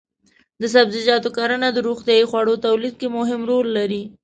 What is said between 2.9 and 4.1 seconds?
کې مهم رول لري.